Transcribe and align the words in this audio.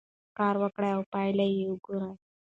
کار 0.37 0.55
وکړئ 0.61 0.89
او 0.97 1.03
پایله 1.13 1.45
یې 1.55 1.63
وګورئ. 1.69 2.11